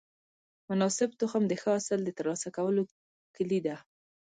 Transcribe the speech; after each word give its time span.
مناسب 0.69 1.09
تخم 1.21 1.43
د 1.47 1.53
ښه 1.61 1.69
حاصل 1.75 1.99
د 2.05 2.09
ترلاسه 2.17 2.49
کولو 2.57 2.83
کلي 3.35 3.59
ده. 3.65 3.75